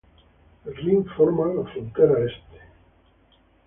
El 0.65 0.75
Rin 0.77 1.05
forma 1.15 1.47
la 1.53 1.63
frontera 1.71 2.21
este. 2.25 2.57